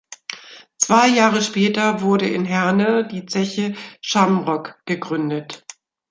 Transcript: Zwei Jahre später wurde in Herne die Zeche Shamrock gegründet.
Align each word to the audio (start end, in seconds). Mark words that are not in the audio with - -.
Zwei 0.79 1.09
Jahre 1.09 1.43
später 1.43 2.01
wurde 2.01 2.27
in 2.27 2.43
Herne 2.43 3.05
die 3.07 3.27
Zeche 3.27 3.75
Shamrock 4.01 4.79
gegründet. 4.85 5.63